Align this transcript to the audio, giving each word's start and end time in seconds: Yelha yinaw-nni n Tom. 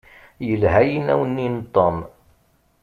Yelha 0.47 0.81
yinaw-nni 0.89 1.47
n 1.55 1.57
Tom. 1.73 1.95